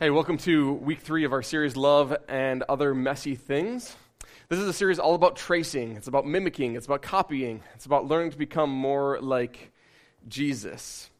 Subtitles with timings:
[0.00, 3.96] Hey, welcome to week three of our series, Love and Other Messy Things.
[4.48, 8.06] This is a series all about tracing, it's about mimicking, it's about copying, it's about
[8.06, 9.72] learning to become more like
[10.28, 11.10] Jesus.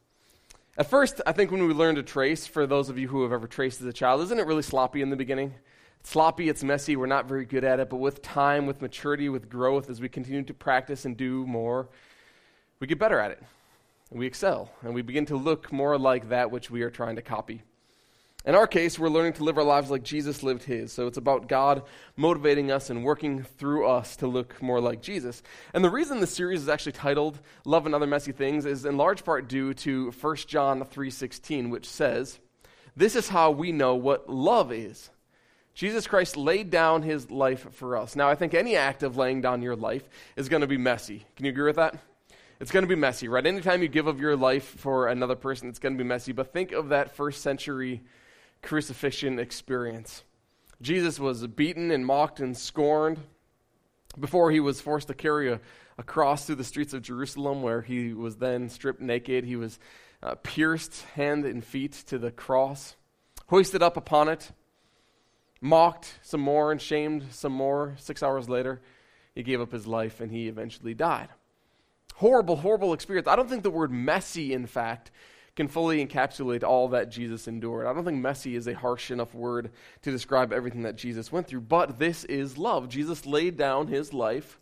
[0.77, 3.33] At first, I think when we learn to trace, for those of you who have
[3.33, 5.55] ever traced as a child, isn't it really sloppy in the beginning?
[5.99, 9.27] It's sloppy, it's messy, we're not very good at it, but with time, with maturity,
[9.27, 11.89] with growth, as we continue to practice and do more,
[12.79, 13.43] we get better at it.
[14.09, 17.17] And we excel, and we begin to look more like that which we are trying
[17.17, 17.63] to copy.
[18.49, 20.91] In our case, we're learning to live our lives like Jesus lived his.
[20.91, 21.83] So it's about God
[22.15, 25.43] motivating us and working through us to look more like Jesus.
[25.71, 28.97] And the reason the series is actually titled Love and Other Messy Things is in
[28.97, 32.39] large part due to 1 John 3:16, which says,
[32.97, 35.11] "This is how we know what love is."
[35.75, 38.15] Jesus Christ laid down his life for us.
[38.15, 41.27] Now, I think any act of laying down your life is going to be messy.
[41.35, 41.99] Can you agree with that?
[42.59, 43.45] It's going to be messy, right?
[43.45, 46.31] Anytime you give of your life for another person, it's going to be messy.
[46.31, 48.01] But think of that first century
[48.61, 50.23] crucifixion experience.
[50.81, 53.19] Jesus was beaten and mocked and scorned
[54.17, 55.59] before he was forced to carry a,
[55.97, 59.43] a cross through the streets of Jerusalem, where he was then stripped naked.
[59.43, 59.79] He was
[60.23, 62.95] uh, pierced hand and feet to the cross,
[63.47, 64.51] hoisted up upon it,
[65.61, 67.95] mocked some more, and shamed some more.
[67.97, 68.81] Six hours later,
[69.35, 71.29] he gave up his life and he eventually died.
[72.15, 73.27] Horrible, horrible experience.
[73.27, 75.11] I don't think the word messy, in fact,
[75.59, 77.85] can fully encapsulate all that Jesus endured.
[77.85, 79.71] I don't think messy is a harsh enough word
[80.03, 82.87] to describe everything that Jesus went through, but this is love.
[82.87, 84.57] Jesus laid down his life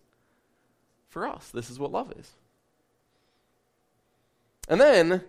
[1.07, 1.51] for us.
[1.51, 2.31] This is what love is.
[4.67, 5.21] And then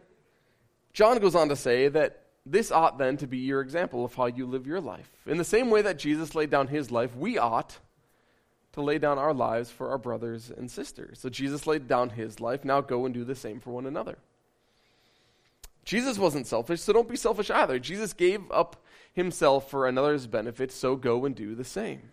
[0.94, 4.24] John goes on to say that this ought then to be your example of how
[4.24, 5.10] you live your life.
[5.26, 7.76] In the same way that Jesus laid down his life, we ought
[8.72, 11.20] to lay down our lives for our brothers and sisters.
[11.20, 12.64] So Jesus laid down his life.
[12.64, 14.16] Now go and do the same for one another.
[15.84, 17.78] Jesus wasn't selfish, so don't be selfish either.
[17.78, 22.10] Jesus gave up himself for another's benefit, so go and do the same.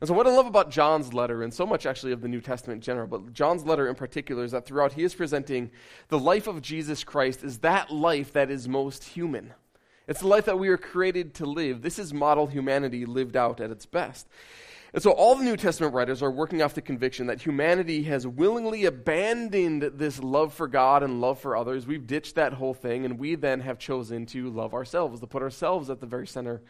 [0.00, 2.40] And so, what I love about John's letter, and so much actually of the New
[2.40, 5.70] Testament in general, but John's letter in particular, is that throughout he is presenting
[6.08, 9.54] the life of Jesus Christ is that life that is most human.
[10.06, 11.82] It's the life that we are created to live.
[11.82, 14.28] This is model humanity lived out at its best.
[14.94, 18.26] And so all the New Testament writers are working off the conviction that humanity has
[18.26, 21.86] willingly abandoned this love for God and love for others.
[21.86, 25.42] We've ditched that whole thing, and we then have chosen to love ourselves, to put
[25.42, 26.62] ourselves at the very center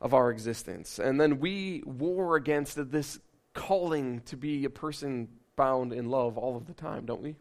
[0.00, 0.98] of our existence.
[1.00, 3.18] And then we war against this
[3.52, 7.36] calling to be a person bound in love all of the time, don't we?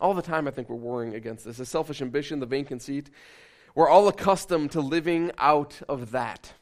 [0.00, 1.56] All the time, I think we're warring against this.
[1.56, 3.10] The selfish ambition, the vain conceit.
[3.74, 6.52] We're all accustomed to living out of that.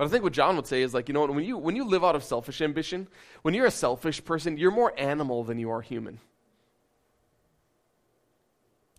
[0.00, 1.76] But I think what John would say is like, you know what, when you, when
[1.76, 3.06] you live out of selfish ambition,
[3.42, 6.20] when you're a selfish person, you're more animal than you are human.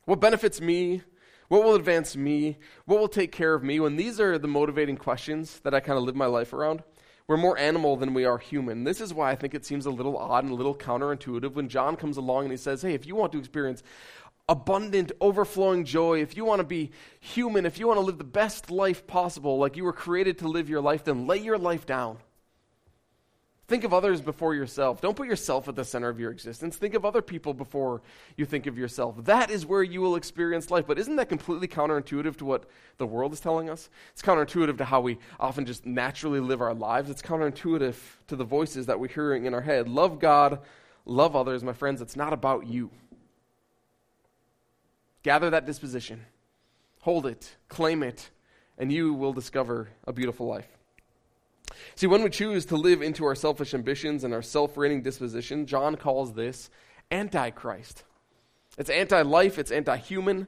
[0.06, 1.02] What benefits me?
[1.48, 2.60] What will advance me?
[2.86, 3.80] What will take care of me?
[3.80, 6.84] When these are the motivating questions that I kind of live my life around,
[7.26, 8.84] we're more animal than we are human.
[8.84, 11.68] This is why I think it seems a little odd and a little counterintuitive when
[11.68, 13.82] John comes along and he says, Hey, if you want to experience
[14.52, 16.92] abundant, overflowing joy, if you want to be
[17.22, 20.48] human, if you want to live the best life possible, like you were created to
[20.50, 22.18] live your life, then lay your life down.
[23.70, 25.00] Think of others before yourself.
[25.00, 26.76] Don't put yourself at the center of your existence.
[26.76, 28.02] Think of other people before
[28.36, 29.24] you think of yourself.
[29.24, 30.86] That is where you will experience life.
[30.86, 32.66] But isn't that completely counterintuitive to what
[32.98, 33.90] the world is telling us?
[34.12, 37.10] It's counterintuitive to how we often just naturally live our lives.
[37.10, 37.96] It's counterintuitive
[38.28, 39.88] to the voices that we're hearing in our head.
[39.88, 40.60] Love God,
[41.06, 41.64] love others.
[41.64, 42.92] My friends, it's not about you.
[45.24, 46.26] Gather that disposition,
[47.02, 48.30] hold it, claim it,
[48.78, 50.68] and you will discover a beautiful life.
[51.96, 55.66] See, when we choose to live into our selfish ambitions and our self reigning disposition,
[55.66, 56.70] John calls this
[57.12, 58.04] antichrist.
[58.78, 60.48] It's anti life, it's anti human.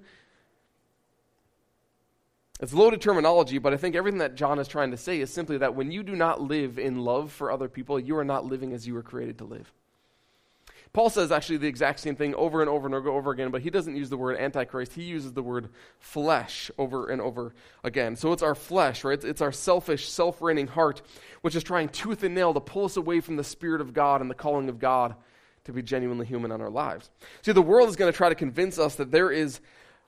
[2.59, 5.57] It's loaded terminology, but I think everything that John is trying to say is simply
[5.57, 8.73] that when you do not live in love for other people, you are not living
[8.73, 9.71] as you were created to live.
[10.93, 13.71] Paul says actually the exact same thing over and over and over again, but he
[13.71, 14.93] doesn't use the word antichrist.
[14.93, 18.15] He uses the word flesh over and over again.
[18.15, 19.15] So it's our flesh, right?
[19.15, 21.01] It's, it's our selfish, self reigning heart,
[21.41, 24.21] which is trying tooth and nail to pull us away from the Spirit of God
[24.21, 25.15] and the calling of God
[25.63, 27.09] to be genuinely human in our lives.
[27.41, 29.61] See, the world is going to try to convince us that there is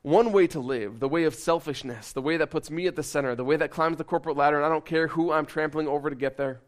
[0.03, 3.01] one way to live, the way of selfishness, the way that puts me at the
[3.01, 5.87] center, the way that climbs the corporate ladder, and I don't care who I'm trampling
[5.87, 6.61] over to get there.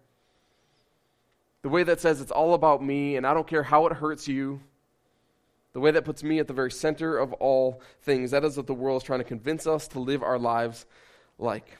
[1.64, 4.28] The way that says it's all about me and I don't care how it hurts
[4.28, 4.62] you.
[5.74, 8.32] The way that puts me at the very center of all things.
[8.32, 10.86] That is what the world is trying to convince us to live our lives
[11.38, 11.78] like.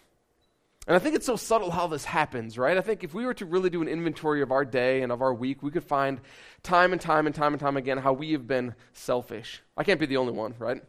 [0.88, 2.78] And I think it's so subtle how this happens, right?
[2.78, 5.22] I think if we were to really do an inventory of our day and of
[5.22, 6.22] our week, we could find
[6.64, 9.62] time and time and time and time again how we have been selfish.
[9.76, 10.82] I can't be the only one, right?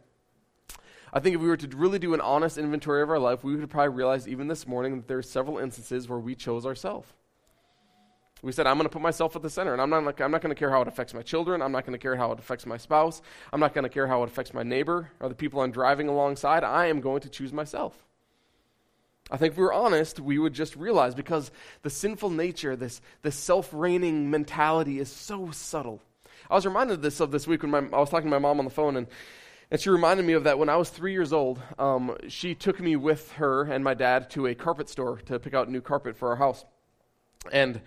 [1.11, 3.55] I think if we were to really do an honest inventory of our life, we
[3.55, 7.09] would probably realize even this morning that there are several instances where we chose ourselves.
[8.41, 10.41] We said, I'm going to put myself at the center, and I'm not, I'm not
[10.41, 11.61] going to care how it affects my children.
[11.61, 13.21] I'm not going to care how it affects my spouse.
[13.51, 16.07] I'm not going to care how it affects my neighbor or the people I'm driving
[16.07, 16.63] alongside.
[16.63, 18.05] I am going to choose myself.
[19.29, 21.51] I think if we were honest, we would just realize because
[21.83, 26.01] the sinful nature, this, this self reigning mentality is so subtle.
[26.49, 28.39] I was reminded of this of this week when my, I was talking to my
[28.39, 29.07] mom on the phone, and,
[29.69, 31.61] and she reminded me of that when I was three years old.
[31.77, 35.53] Um, she took me with her and my dad to a carpet store to pick
[35.53, 36.65] out new carpet for our house.
[37.51, 37.81] And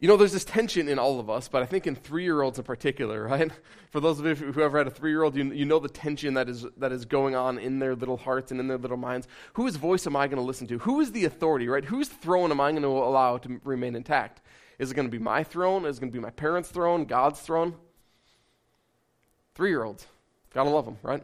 [0.00, 2.42] you know, there's this tension in all of us, but I think in three year
[2.42, 3.50] olds in particular, right?
[3.90, 5.88] For those of you who ever had a three year old, you, you know the
[5.88, 8.96] tension that is, that is going on in their little hearts and in their little
[8.96, 9.26] minds.
[9.54, 10.78] Whose voice am I going to listen to?
[10.78, 11.84] Who is the authority, right?
[11.84, 14.40] Whose throne am I going to allow to remain intact?
[14.78, 15.84] Is it going to be my throne?
[15.84, 17.04] Is it going to be my parents' throne?
[17.04, 17.74] God's throne?
[19.54, 20.06] Three year olds.
[20.54, 21.22] Gotta love them, right?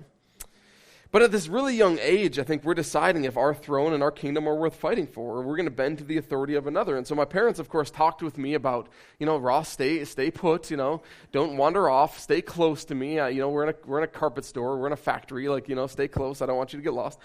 [1.14, 4.11] But at this really young age, I think we're deciding if our throne and our
[4.11, 6.96] kingdom are worth fighting for, or we're going to bend to the authority of another.
[6.96, 8.88] And so my parents, of course, talked with me about,
[9.20, 13.20] you know, Ross, stay, stay put, you know, don't wander off, stay close to me.
[13.20, 15.49] Uh, you know, we're in, a, we're in a carpet store, we're in a factory,
[15.49, 16.43] like, you know, stay close.
[16.43, 17.20] I don't want you to get lost.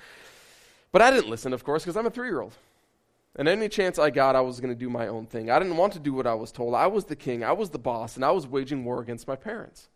[0.92, 2.54] But I didn't listen, of course, because I'm a three year old.
[3.38, 5.50] And any chance I got, I was going to do my own thing.
[5.50, 6.76] I didn't want to do what I was told.
[6.76, 9.36] I was the king, I was the boss, and I was waging war against my
[9.36, 9.90] parents.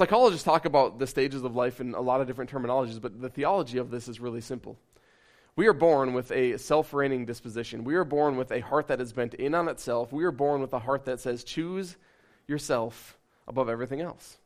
[0.00, 3.28] Psychologists talk about the stages of life in a lot of different terminologies, but the
[3.28, 4.78] theology of this is really simple.
[5.56, 7.84] We are born with a self reigning disposition.
[7.84, 10.10] We are born with a heart that is bent in on itself.
[10.10, 11.98] We are born with a heart that says, choose
[12.46, 14.38] yourself above everything else.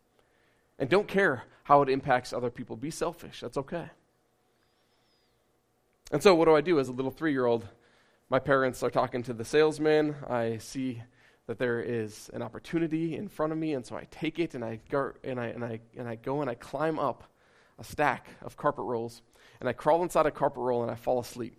[0.81, 2.75] And don't care how it impacts other people.
[2.75, 3.39] Be selfish.
[3.39, 3.91] That's okay.
[6.11, 7.69] And so, what do I do as a little three year old?
[8.29, 10.17] My parents are talking to the salesman.
[10.29, 11.05] I see
[11.46, 14.64] that there is an opportunity in front of me, and so I take it and
[14.64, 17.25] I go and I and I and I go and I climb up
[17.79, 19.23] a stack of carpet rolls,
[19.61, 21.56] and I crawl inside a carpet roll and I fall asleep.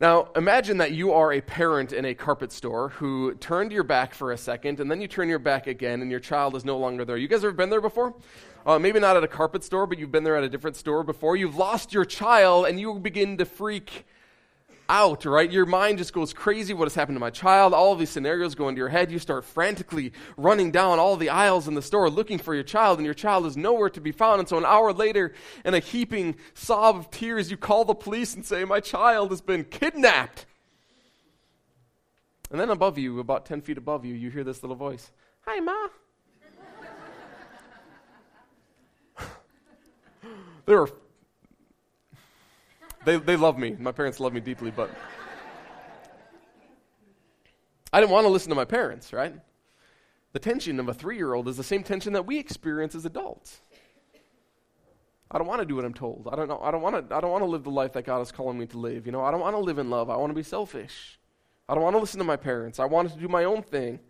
[0.00, 4.12] Now, imagine that you are a parent in a carpet store who turned your back
[4.12, 6.76] for a second, and then you turn your back again, and your child is no
[6.76, 7.16] longer there.
[7.16, 8.12] You guys ever been there before?
[8.66, 11.04] Uh, maybe not at a carpet store, but you've been there at a different store
[11.04, 11.36] before.
[11.36, 14.04] You've lost your child, and you begin to freak
[14.88, 15.50] out, right?
[15.50, 16.74] Your mind just goes crazy.
[16.74, 17.74] What has happened to my child?
[17.74, 19.10] All of these scenarios go into your head.
[19.10, 22.98] You start frantically running down all the aisles in the store looking for your child,
[22.98, 24.40] and your child is nowhere to be found.
[24.40, 25.32] And so, an hour later,
[25.64, 29.40] in a heaping sob of tears, you call the police and say, My child has
[29.40, 30.46] been kidnapped.
[32.50, 35.10] And then above you, about 10 feet above you, you hear this little voice
[35.40, 35.88] Hi, Ma.
[40.66, 40.88] there are
[43.04, 43.76] they, they love me.
[43.78, 44.90] My parents love me deeply, but
[47.92, 49.34] I didn't want to listen to my parents, right?
[50.32, 53.04] The tension of a three year old is the same tension that we experience as
[53.04, 53.60] adults.
[55.30, 56.28] I don't want to do what I'm told.
[56.30, 56.60] I don't know.
[56.62, 57.14] I don't want to.
[57.14, 59.06] I don't want to live the life that God is calling me to live.
[59.06, 60.10] You know, I don't want to live in love.
[60.10, 61.18] I want to be selfish.
[61.68, 62.78] I don't want to listen to my parents.
[62.78, 64.00] I want to do my own thing.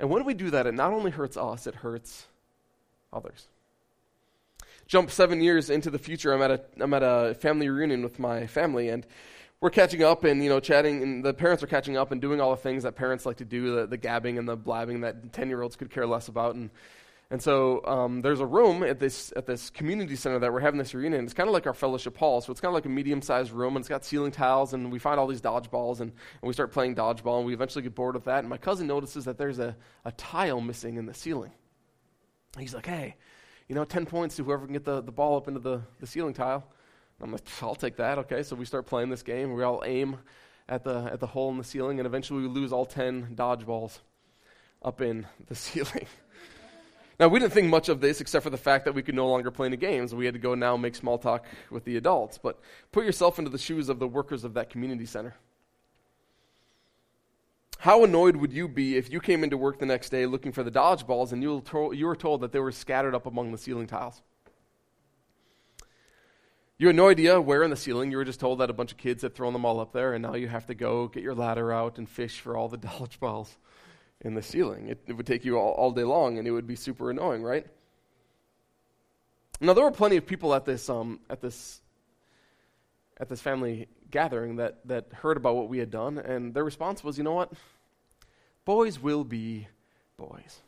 [0.00, 2.26] And when we do that, it not only hurts us, it hurts
[3.12, 3.48] others
[4.86, 8.18] jump seven years into the future, I'm at a, I'm at a family reunion with
[8.18, 9.06] my family, and
[9.60, 12.40] we're catching up and you know chatting, and the parents are catching up and doing
[12.40, 15.32] all the things that parents like to do, the, the gabbing and the blabbing that
[15.32, 16.70] ten year olds could care less about, and
[17.32, 20.76] and so um, there's a room at this at this community center that we're having
[20.76, 21.24] this reunion.
[21.24, 23.52] It's kind of like our fellowship hall, so it's kind of like a medium sized
[23.52, 26.52] room, and it's got ceiling tiles, and we find all these dodgeballs, and, and we
[26.52, 28.40] start playing dodgeball, and we eventually get bored with that.
[28.40, 31.52] And my cousin notices that there's a, a tile missing in the ceiling.
[32.58, 33.16] He's like, "Hey,
[33.68, 36.06] you know, 10 points to whoever can get the, the ball up into the, the
[36.06, 36.64] ceiling tile.
[37.20, 38.18] I'm like, I'll take that.
[38.18, 39.52] Okay, so we start playing this game.
[39.52, 40.18] We all aim
[40.68, 44.00] at the, at the hole in the ceiling, and eventually we lose all 10 dodgeballs
[44.82, 46.06] up in the ceiling.
[47.20, 49.28] now, we didn't think much of this except for the fact that we could no
[49.28, 50.14] longer play any games.
[50.14, 52.38] We had to go now make small talk with the adults.
[52.38, 52.58] But
[52.90, 55.34] put yourself into the shoes of the workers of that community center.
[57.82, 60.62] How annoyed would you be if you came into work the next day looking for
[60.62, 63.50] the dodgeballs and you were, told, you were told that they were scattered up among
[63.50, 64.22] the ceiling tiles?
[66.78, 68.12] You had no idea where in the ceiling.
[68.12, 70.14] You were just told that a bunch of kids had thrown them all up there,
[70.14, 72.78] and now you have to go get your ladder out and fish for all the
[72.88, 73.48] dodgeballs
[74.20, 74.86] in the ceiling.
[74.86, 77.42] It, it would take you all, all day long, and it would be super annoying,
[77.42, 77.66] right?
[79.60, 81.80] Now there were plenty of people at this um, at this
[83.18, 87.02] at this family gathering that, that heard about what we had done, and their response
[87.02, 87.52] was, you know what?
[88.64, 89.68] Boys will be
[90.16, 90.60] boys.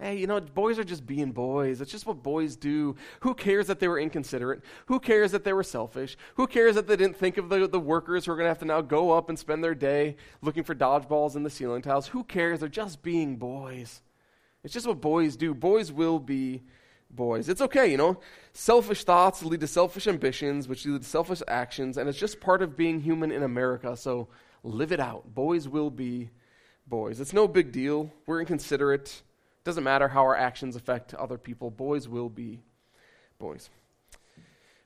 [0.00, 1.82] Hey, you know, boys are just being boys.
[1.82, 2.96] It's just what boys do.
[3.20, 4.62] Who cares that they were inconsiderate?
[4.86, 6.16] Who cares that they were selfish?
[6.36, 8.60] Who cares that they didn't think of the, the workers who are going to have
[8.60, 12.06] to now go up and spend their day looking for dodgeballs in the ceiling tiles?
[12.08, 12.60] Who cares?
[12.60, 14.00] They're just being boys.
[14.64, 15.52] It's just what boys do.
[15.52, 16.62] Boys will be
[17.10, 17.50] boys.
[17.50, 18.20] It's okay, you know.
[18.54, 22.62] Selfish thoughts lead to selfish ambitions, which lead to selfish actions, and it's just part
[22.62, 23.96] of being human in America.
[23.98, 24.28] So
[24.62, 25.34] live it out.
[25.34, 26.30] Boys will be
[26.90, 27.20] boys.
[27.20, 28.12] It's no big deal.
[28.26, 29.08] We're inconsiderate.
[29.08, 31.70] It doesn't matter how our actions affect other people.
[31.70, 32.60] Boys will be
[33.38, 33.70] boys.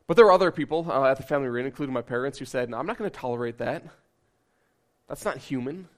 [0.06, 2.68] But there were other people uh, at the family reunion, including my parents, who said,
[2.68, 3.82] no, I'm not going to tolerate that.
[5.08, 5.88] That's not human.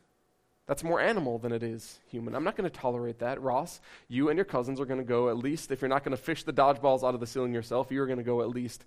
[0.67, 2.35] That's more animal than it is human.
[2.35, 3.41] I'm not going to tolerate that.
[3.41, 6.17] Ross, you and your cousins are going to go at least, if you're not going
[6.17, 8.85] to fish the dodgeballs out of the ceiling yourself, you're going to go at least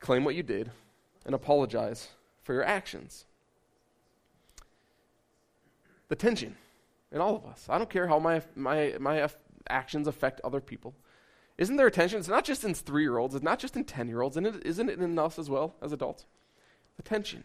[0.00, 0.70] claim what you did
[1.24, 2.08] and apologize
[2.42, 3.25] for your actions.
[6.08, 6.56] The tension
[7.12, 7.66] in all of us.
[7.68, 9.28] I don't care how my, my, my
[9.68, 10.94] actions affect other people.
[11.58, 12.18] Isn't there a tension?
[12.18, 14.46] It's not just in three year olds, it's not just in 10 year olds, and
[14.46, 16.26] isn't it in us as well as adults?
[16.96, 17.44] The tension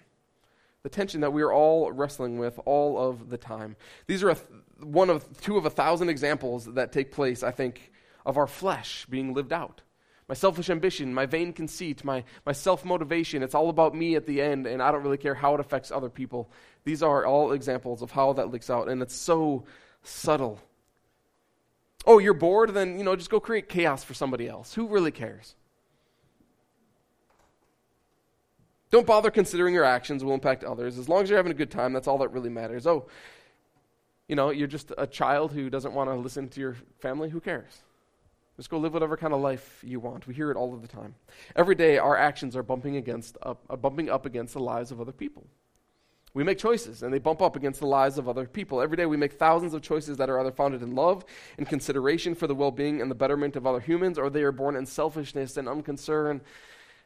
[0.83, 3.75] the tension that we are all wrestling with all of the time.
[4.07, 4.47] These are th-
[4.79, 7.91] one of two of a thousand examples that take place, I think,
[8.25, 9.81] of our flesh being lived out.
[10.27, 14.25] My selfish ambition, my vain conceit, my, my self motivation, it's all about me at
[14.25, 16.49] the end, and I don't really care how it affects other people.
[16.83, 19.65] These are all examples of how that leaks out, and it's so
[20.03, 20.59] subtle.
[22.05, 22.73] Oh, you're bored?
[22.73, 24.73] Then, you know, just go create chaos for somebody else.
[24.73, 25.55] Who really cares?
[28.89, 30.97] Don't bother considering your actions will impact others.
[30.97, 32.85] As long as you're having a good time, that's all that really matters.
[32.85, 33.07] Oh,
[34.27, 37.29] you know, you're just a child who doesn't want to listen to your family.
[37.29, 37.83] Who cares?
[38.57, 40.27] Just go live whatever kind of life you want.
[40.27, 41.15] We hear it all of the time.
[41.55, 44.99] Every day, our actions are bumping against up, uh, bumping up against the lives of
[44.99, 45.45] other people.
[46.33, 48.81] We make choices, and they bump up against the lives of other people.
[48.81, 51.25] Every day, we make thousands of choices that are either founded in love
[51.57, 54.75] and consideration for the well-being and the betterment of other humans, or they are born
[54.77, 56.41] in selfishness and unconcern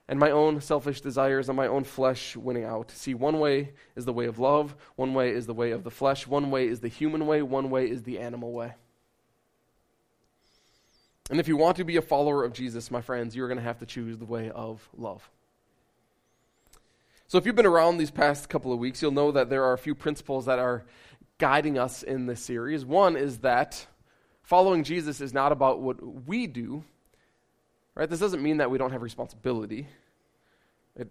[0.08, 2.91] and my own selfish desires and my own flesh winning out.
[2.91, 5.91] See, one way is the way of love, one way is the way of the
[5.91, 8.74] flesh, one way is the human way, one way is the animal way.
[11.32, 13.63] And if you want to be a follower of Jesus, my friends, you're going to
[13.63, 15.27] have to choose the way of love.
[17.27, 19.74] So, if you've been around these past couple of weeks, you'll know that there are
[19.74, 20.86] a few principles that are
[21.38, 22.86] guiding us in this series.
[22.86, 23.88] One is that
[24.44, 26.84] following Jesus is not about what we do,
[27.96, 28.10] Right?
[28.10, 29.88] This doesn't mean that we don't have responsibility.
[30.98, 31.08] It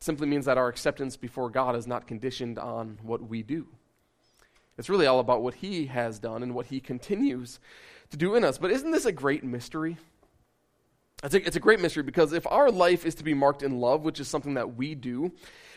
[0.00, 3.66] simply means that our acceptance before God is not conditioned on what we do.
[4.78, 7.60] It's really all about what He has done and what He continues
[8.10, 8.56] to do in us.
[8.56, 9.98] But isn't this a great mystery?
[11.22, 13.80] It's a, it's a great mystery because if our life is to be marked in
[13.80, 15.32] love, which is something that we do,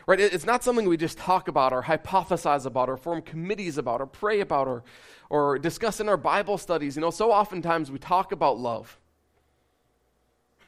[0.06, 4.02] right, it's not something we just talk about or hypothesize about or form committees about
[4.02, 4.84] or pray about or,
[5.30, 6.96] or discuss in our Bible studies.
[6.96, 9.00] You know, so oftentimes we talk about love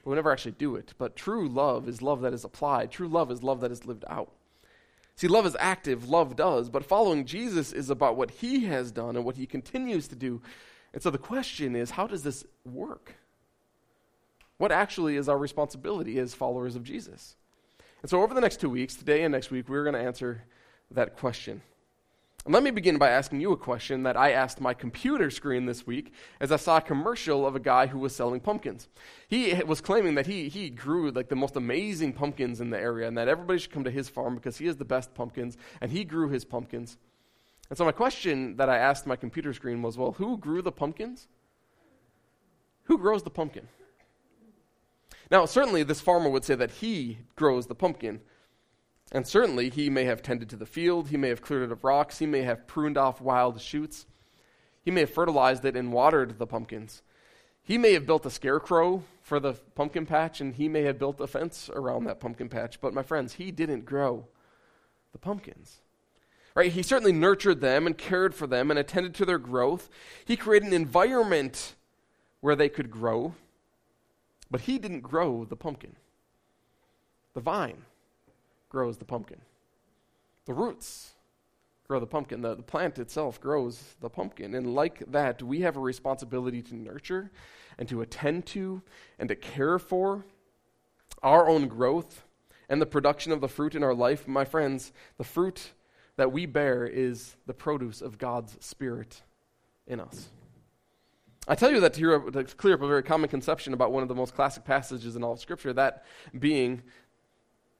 [0.03, 0.93] but we never actually do it.
[0.97, 4.05] But true love is love that is applied, true love is love that is lived
[4.07, 4.31] out.
[5.15, 9.15] See, love is active, love does, but following Jesus is about what he has done
[9.15, 10.41] and what he continues to do.
[10.93, 13.15] And so the question is how does this work?
[14.61, 17.35] What actually is our responsibility as followers of Jesus?
[18.03, 20.43] And so, over the next two weeks, today and next week, we're going to answer
[20.91, 21.63] that question.
[22.45, 25.65] And let me begin by asking you a question that I asked my computer screen
[25.65, 28.87] this week as I saw a commercial of a guy who was selling pumpkins.
[29.27, 33.07] He was claiming that he, he grew like the most amazing pumpkins in the area
[33.07, 35.91] and that everybody should come to his farm because he has the best pumpkins and
[35.91, 36.97] he grew his pumpkins.
[37.69, 40.71] And so my question that I asked my computer screen was, well, who grew the
[40.71, 41.29] pumpkins?
[42.83, 43.67] Who grows the pumpkin?
[45.29, 48.21] Now, certainly this farmer would say that he grows the pumpkin.
[49.11, 51.83] And certainly he may have tended to the field, he may have cleared it of
[51.83, 54.05] rocks, he may have pruned off wild shoots,
[54.83, 57.01] he may have fertilized it and watered the pumpkins.
[57.61, 61.21] He may have built a scarecrow for the pumpkin patch, and he may have built
[61.21, 62.81] a fence around that pumpkin patch.
[62.81, 64.27] But my friends, he didn't grow
[65.11, 65.81] the pumpkins.
[66.55, 66.71] Right?
[66.71, 69.89] He certainly nurtured them and cared for them and attended to their growth.
[70.25, 71.75] He created an environment
[72.41, 73.35] where they could grow,
[74.51, 75.95] but he didn't grow the pumpkin.
[77.33, 77.85] The vine
[78.69, 79.41] grows the pumpkin.
[80.45, 81.13] The roots
[81.87, 82.41] grow the pumpkin.
[82.41, 84.53] The, the plant itself grows the pumpkin.
[84.53, 87.31] And like that, we have a responsibility to nurture
[87.77, 88.81] and to attend to
[89.17, 90.25] and to care for
[91.23, 92.23] our own growth
[92.69, 94.27] and the production of the fruit in our life.
[94.27, 95.71] My friends, the fruit
[96.17, 99.21] that we bear is the produce of God's Spirit
[99.87, 100.29] in us.
[101.47, 104.03] I tell you that to, hear, to clear up a very common conception about one
[104.03, 106.05] of the most classic passages in all of Scripture, that
[106.37, 106.83] being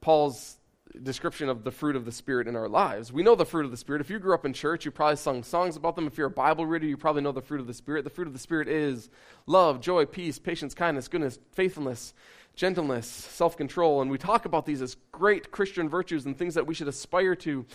[0.01, 0.57] Paul's
[1.03, 3.13] description of the fruit of the Spirit in our lives.
[3.13, 4.01] We know the fruit of the Spirit.
[4.01, 6.07] If you grew up in church, you probably sung songs about them.
[6.07, 8.03] If you're a Bible reader, you probably know the fruit of the Spirit.
[8.03, 9.09] The fruit of the Spirit is
[9.45, 12.13] love, joy, peace, patience, kindness, goodness, faithfulness,
[12.55, 14.01] gentleness, self control.
[14.01, 17.35] And we talk about these as great Christian virtues and things that we should aspire
[17.35, 17.65] to.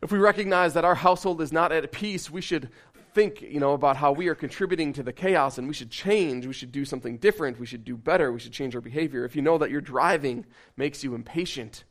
[0.00, 2.70] If we recognize that our household is not at peace, we should
[3.18, 6.46] think, you know, about how we are contributing to the chaos and we should change,
[6.46, 9.24] we should do something different, we should do better, we should change our behavior.
[9.24, 10.46] If you know that your driving
[10.76, 11.82] makes you impatient,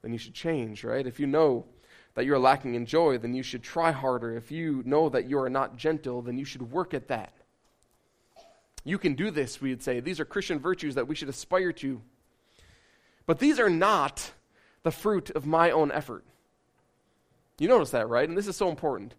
[0.00, 1.06] then you should change, right?
[1.06, 1.66] If you know
[2.14, 4.38] that you're lacking in joy, then you should try harder.
[4.38, 7.34] If you know that you are not gentle, then you should work at that.
[8.84, 10.00] You can do this, we would say.
[10.00, 12.00] These are Christian virtues that we should aspire to.
[13.26, 14.32] But these are not
[14.82, 16.24] the fruit of my own effort.
[17.58, 18.26] You notice that, right?
[18.26, 19.14] And this is so important.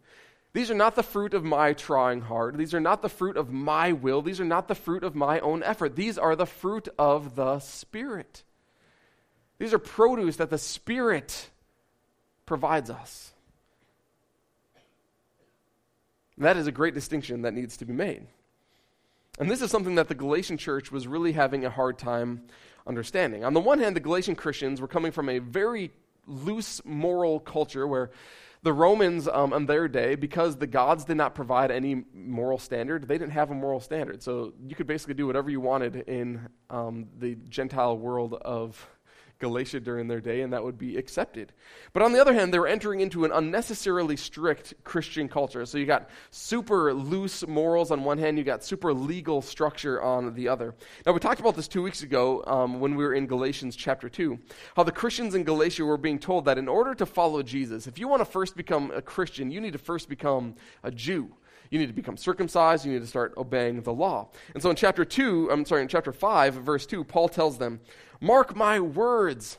[0.56, 2.58] These are not the fruit of my trying hard.
[2.58, 4.22] These are not the fruit of my will.
[4.22, 5.98] These are not the fruit of my own effort.
[5.98, 8.44] These are the fruit of the Spirit.
[9.60, 11.50] These are produce that the Spirit
[12.46, 13.34] provides us.
[16.38, 18.26] That is a great distinction that needs to be made.
[19.38, 22.44] And this is something that the Galatian church was really having a hard time
[22.88, 23.44] understanding.
[23.44, 25.92] On the one hand, the Galatian Christians were coming from a very
[26.28, 28.12] loose moral culture where
[28.64, 33.08] the Romans um, in their day, because the gods did not provide any moral standard,
[33.08, 34.24] they didn't have a moral standard.
[34.24, 38.90] So you could basically do whatever you wanted in um, the Gentile world of
[39.40, 41.52] Galatia during their day, and that would be accepted.
[41.94, 45.66] But on the other hand, they were entering into an unnecessarily strict Christian culture.
[45.66, 50.34] So you got super loose morals on one hand, you got super legal structure on
[50.34, 50.74] the other.
[51.06, 54.10] Now, we talked about this two weeks ago um, when we were in Galatians chapter
[54.10, 54.40] 2,
[54.76, 58.00] how the Christians in Galatia were being told that in order to follow Jesus, if
[58.00, 61.32] you want to first become a Christian, you need to first become a Jew.
[61.70, 62.86] You need to become circumcised.
[62.86, 64.30] You need to start obeying the law.
[64.54, 67.80] And so in chapter 2, I'm sorry, in chapter 5, verse 2, Paul tells them,
[68.22, 69.58] Mark my words.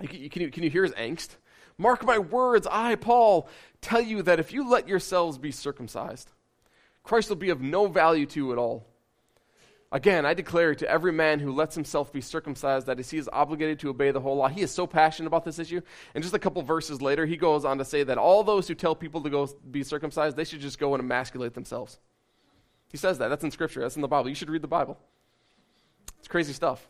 [0.00, 1.36] Can you, can you hear his angst?
[1.78, 3.48] Mark my words, I, Paul,
[3.80, 6.30] tell you that if you let yourselves be circumcised,
[7.02, 8.86] Christ will be of no value to you at all.
[9.92, 13.78] Again, I declare to every man who lets himself be circumcised that he is obligated
[13.80, 14.48] to obey the whole law.
[14.48, 15.80] He is so passionate about this issue.
[16.14, 18.74] And just a couple verses later, he goes on to say that all those who
[18.74, 22.00] tell people to go be circumcised, they should just go and emasculate themselves.
[22.90, 23.28] He says that.
[23.28, 23.82] That's in Scripture.
[23.82, 24.28] That's in the Bible.
[24.28, 24.98] You should read the Bible.
[26.18, 26.88] It's crazy stuff.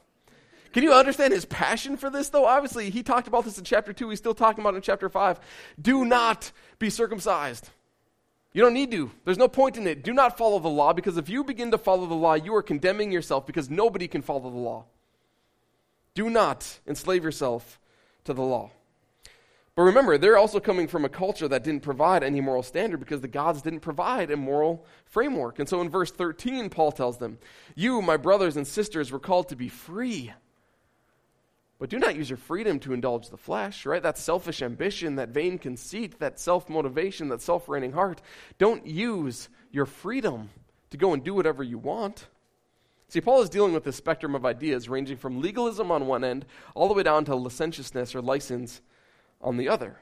[0.74, 2.46] Can you understand his passion for this, though?
[2.46, 4.10] Obviously, he talked about this in chapter 2.
[4.10, 5.38] He's still talking about it in chapter 5.
[5.80, 7.70] Do not be circumcised.
[8.52, 9.12] You don't need to.
[9.24, 10.02] There's no point in it.
[10.02, 12.62] Do not follow the law because if you begin to follow the law, you are
[12.62, 14.86] condemning yourself because nobody can follow the law.
[16.14, 17.78] Do not enslave yourself
[18.24, 18.72] to the law.
[19.76, 23.20] But remember, they're also coming from a culture that didn't provide any moral standard because
[23.20, 25.60] the gods didn't provide a moral framework.
[25.60, 27.38] And so in verse 13, Paul tells them,
[27.76, 30.32] You, my brothers and sisters, were called to be free.
[31.84, 34.02] But do not use your freedom to indulge the flesh, right?
[34.02, 38.22] That selfish ambition, that vain conceit, that self motivation, that self reigning heart.
[38.56, 40.48] Don't use your freedom
[40.88, 42.28] to go and do whatever you want.
[43.08, 46.46] See, Paul is dealing with this spectrum of ideas ranging from legalism on one end
[46.74, 48.80] all the way down to licentiousness or license
[49.42, 50.00] on the other.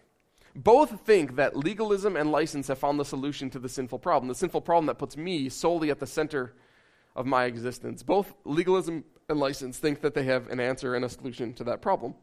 [0.54, 4.36] Both think that legalism and license have found the solution to the sinful problem, the
[4.36, 6.54] sinful problem that puts me solely at the center
[7.16, 8.04] of my existence.
[8.04, 11.80] Both legalism and license think that they have an answer and a solution to that
[11.80, 12.14] problem.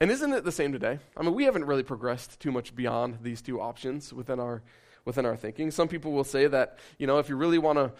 [0.00, 0.98] And isn't it the same today?
[1.16, 4.62] I mean, we haven't really progressed too much beyond these two options within our
[5.04, 5.70] within our thinking.
[5.70, 7.92] Some people will say that, you know, if you really want to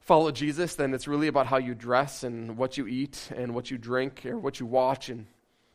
[0.00, 3.70] follow Jesus, then it's really about how you dress and what you eat and what
[3.70, 5.26] you drink or what you watch and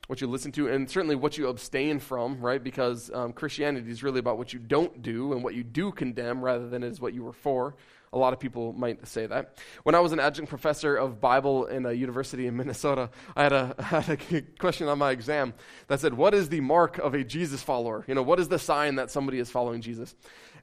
[0.07, 2.63] what you listen to, and certainly what you abstain from, right?
[2.63, 6.41] Because um, Christianity is really about what you don't do and what you do condemn
[6.41, 7.75] rather than it is what you were for.
[8.15, 9.57] A lot of people might say that.
[9.83, 13.51] When I was an adjunct professor of Bible in a university in Minnesota, I had
[13.51, 15.53] a, had a question on my exam
[15.87, 18.05] that said, What is the mark of a Jesus follower?
[18.07, 20.15] You know, what is the sign that somebody is following Jesus?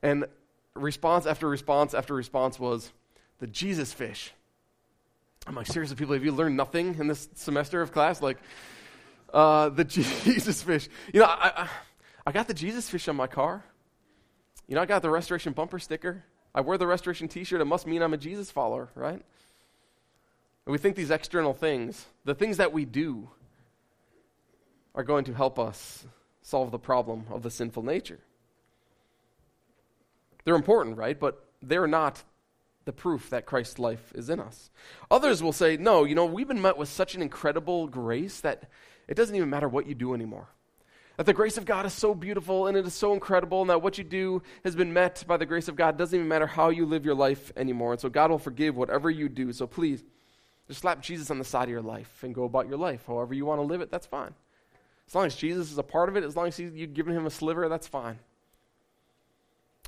[0.03, 0.25] And
[0.75, 2.91] response after response after response was,
[3.39, 4.33] The Jesus fish.
[5.47, 8.23] I'm like, seriously, people, have you learned nothing in this semester of class?
[8.23, 8.39] Like,
[9.35, 9.85] uh, the
[10.25, 10.89] Jesus fish.
[11.13, 11.69] You know, I, I,
[12.29, 13.63] I got the Jesus fish on my car.
[14.69, 16.25] You know, I got the restoration bumper sticker.
[16.55, 17.61] I wear the restoration t shirt.
[17.61, 19.23] It must mean I'm a Jesus follower, right?
[20.65, 23.29] And we think these external things, the things that we do,
[24.95, 26.05] are going to help us
[26.43, 28.21] solve the problem of the sinful nature.
[30.45, 31.19] They're important, right?
[31.19, 32.23] But they're not
[32.85, 34.71] the proof that Christ's life is in us.
[35.11, 38.69] Others will say, no, you know, we've been met with such an incredible grace that
[39.09, 40.49] it doesn't even matter what you do anymore.
[41.17, 43.83] That the grace of God is so beautiful and it is so incredible, and that
[43.83, 45.95] what you do has been met by the grace of God.
[45.95, 47.93] It doesn't even matter how you live your life anymore.
[47.93, 49.53] And so God will forgive whatever you do.
[49.53, 50.03] So please,
[50.69, 53.05] just slap Jesus on the side of your life and go about your life.
[53.07, 54.35] However you want to live it, that's fine.
[55.07, 57.27] As long as Jesus is a part of it, as long as you've given him
[57.27, 58.19] a sliver, that's fine.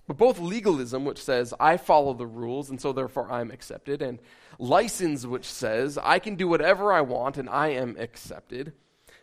[0.07, 4.19] But both legalism, which says, I follow the rules and so therefore I'm accepted, and
[4.59, 8.75] license, which says, I can do whatever I want and I am accepted,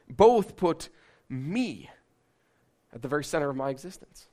[0.09, 0.89] both put
[1.31, 1.89] me
[2.93, 4.27] at the very center of my existence.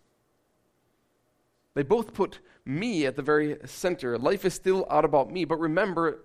[1.74, 4.18] They both put me at the very center.
[4.18, 6.18] Life is still out about me, but remember,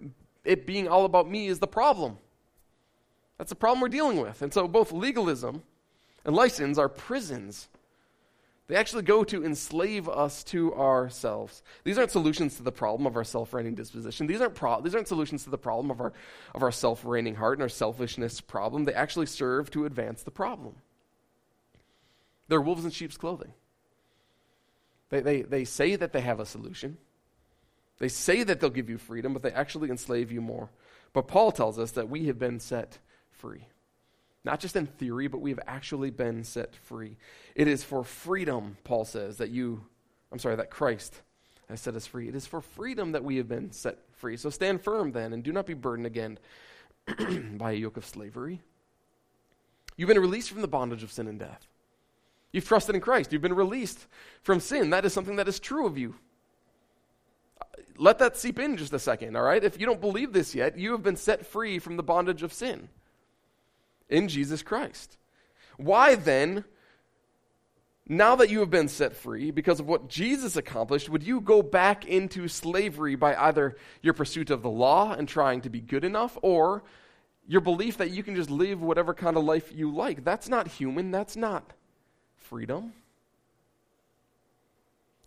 [0.43, 2.17] it being all about me is the problem.
[3.37, 4.41] That's the problem we're dealing with.
[4.41, 5.63] And so both legalism
[6.25, 7.69] and license are prisons.
[8.67, 11.63] They actually go to enslave us to ourselves.
[11.83, 14.25] These aren't solutions to the problem of our self-reigning disposition.
[14.25, 16.13] These aren't, pro- these aren't solutions to the problem of our,
[16.55, 18.85] of our self-reigning heart and our selfishness problem.
[18.85, 20.75] They actually serve to advance the problem.
[22.47, 23.53] They're wolves in sheep's clothing.
[25.09, 26.97] They, they, they say that they have a solution.
[27.99, 30.69] They say that they'll give you freedom, but they actually enslave you more.
[31.11, 32.97] But Paul tells us that we have been set
[33.29, 33.67] free.
[34.45, 37.17] Not just in theory, but we have actually been set free.
[37.55, 39.85] It is for freedom, Paul says, that you,
[40.31, 41.21] I'm sorry, that Christ
[41.69, 42.27] has set us free.
[42.27, 44.35] It is for freedom that we have been set free.
[44.35, 46.39] So stand firm then, and do not be burdened again
[47.57, 48.61] by a yoke of slavery.
[49.95, 51.65] You've been released from the bondage of sin and death.
[52.51, 53.31] You've trusted in Christ.
[53.31, 54.05] You've been released
[54.41, 54.89] from sin.
[54.89, 56.15] That is something that is true of you.
[57.97, 59.63] Let that seep in just a second, all right?
[59.63, 62.51] If you don't believe this yet, you have been set free from the bondage of
[62.51, 62.89] sin
[64.09, 65.17] in Jesus Christ.
[65.77, 66.65] Why then,
[68.07, 71.61] now that you have been set free because of what Jesus accomplished, would you go
[71.61, 76.03] back into slavery by either your pursuit of the law and trying to be good
[76.03, 76.83] enough or
[77.47, 80.23] your belief that you can just live whatever kind of life you like?
[80.23, 81.11] That's not human.
[81.11, 81.73] That's not
[82.35, 82.93] freedom.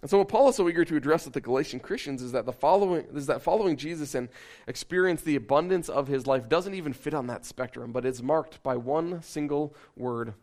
[0.07, 2.47] And so what Paul is so eager to address with the Galatian Christians is that
[2.47, 4.29] the following is that following Jesus and
[4.69, 8.63] experience the abundance of his life doesn't even fit on that spectrum, but is marked
[8.63, 10.35] by one single word,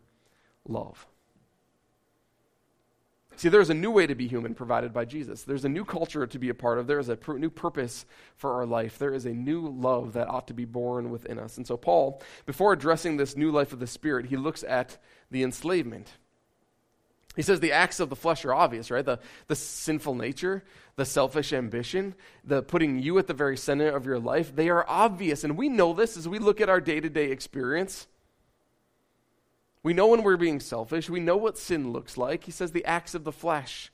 [0.68, 1.06] love.
[3.36, 5.44] See, there's a new way to be human provided by Jesus.
[5.44, 6.86] There's a new culture to be a part of.
[6.86, 8.04] There is a pr- new purpose
[8.36, 8.98] for our life.
[8.98, 11.56] There is a new love that ought to be born within us.
[11.56, 14.98] And so, Paul, before addressing this new life of the Spirit, he looks at
[15.30, 16.10] the enslavement
[17.36, 19.04] he says the acts of the flesh are obvious, right?
[19.04, 19.18] The,
[19.48, 20.62] the sinful nature,
[20.96, 24.84] the selfish ambition, the putting you at the very center of your life, they are
[24.88, 25.42] obvious.
[25.42, 28.06] And we know this as we look at our day to day experience.
[29.82, 31.10] We know when we're being selfish.
[31.10, 32.44] We know what sin looks like.
[32.44, 33.92] He says the acts of the flesh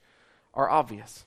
[0.52, 1.24] are obvious.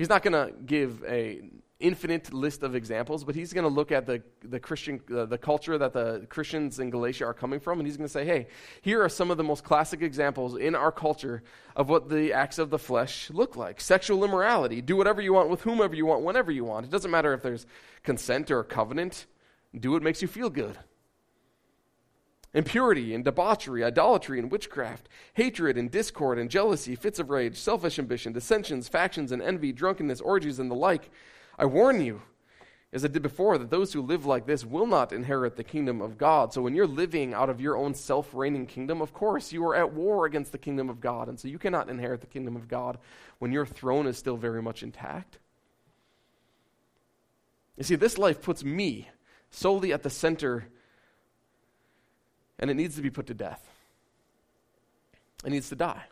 [0.00, 1.42] He's not going to give a
[1.78, 5.36] infinite list of examples, but he's going to look at the, the Christian, uh, the
[5.36, 8.46] culture that the Christians in Galatia are coming from, and he's going to say, hey,
[8.80, 11.42] here are some of the most classic examples in our culture
[11.76, 13.78] of what the acts of the flesh look like.
[13.78, 16.86] Sexual immorality, do whatever you want with whomever you want, whenever you want.
[16.86, 17.66] It doesn't matter if there's
[18.02, 19.26] consent or a covenant,
[19.78, 20.78] do what makes you feel good.
[22.52, 27.98] Impurity and debauchery, idolatry and witchcraft, hatred and discord and jealousy, fits of rage, selfish
[27.98, 31.10] ambition, dissensions, factions and envy, drunkenness, orgies, and the like
[31.58, 32.22] I warn you,
[32.92, 36.00] as I did before, that those who live like this will not inherit the kingdom
[36.00, 36.52] of God.
[36.52, 39.76] So when you're living out of your own self reigning kingdom, of course, you are
[39.76, 41.28] at war against the kingdom of God.
[41.28, 42.98] And so you cannot inherit the kingdom of God
[43.38, 45.38] when your throne is still very much intact.
[47.76, 49.08] You see, this life puts me
[49.50, 50.66] solely at the center,
[52.60, 53.66] and it needs to be put to death.
[55.44, 56.04] It needs to die.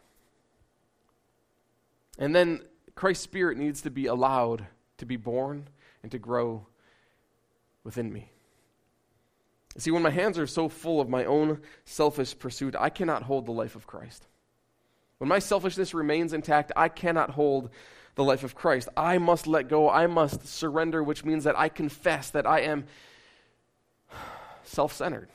[2.19, 2.63] And then
[2.95, 5.69] Christ's Spirit needs to be allowed to be born
[6.03, 6.67] and to grow
[7.85, 8.33] within me.
[9.77, 13.47] See, when my hands are so full of my own selfish pursuit, I cannot hold
[13.47, 14.27] the life of Christ.
[15.19, 17.71] When my selfishness remains intact, I cannot hold
[18.15, 18.89] the life of Christ.
[18.97, 19.89] I must let go.
[19.89, 22.87] I must surrender, which means that I confess that I am
[24.65, 25.29] self centered.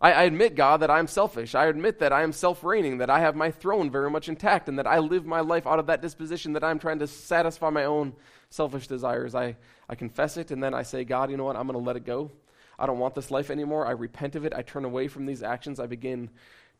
[0.00, 1.54] I, I, admit, God, that I'm selfish.
[1.54, 4.68] I admit that I am self reigning, that I have my throne very much intact,
[4.68, 7.68] and that I live my life out of that disposition that I'm trying to satisfy
[7.70, 8.14] my own
[8.48, 9.34] selfish desires.
[9.34, 9.56] I,
[9.88, 11.56] I confess it, and then I say, God, you know what?
[11.56, 12.30] I'm going to let it go.
[12.78, 13.86] I don't want this life anymore.
[13.86, 14.54] I repent of it.
[14.54, 15.78] I turn away from these actions.
[15.78, 16.30] I begin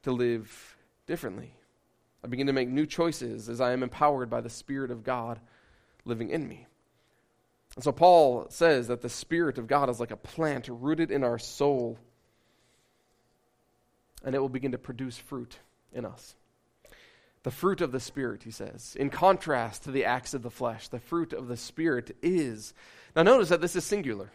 [0.04, 1.54] to live differently.
[2.24, 5.40] I begin to make new choices as I am empowered by the Spirit of God
[6.06, 6.66] living in me.
[7.74, 11.22] And so Paul says that the Spirit of God is like a plant rooted in
[11.22, 11.98] our soul
[14.24, 15.58] and it will begin to produce fruit
[15.92, 16.34] in us.
[17.42, 20.88] The fruit of the Spirit, he says, in contrast to the acts of the flesh,
[20.88, 22.74] the fruit of the Spirit is.
[23.16, 24.30] Now, notice that this is singular.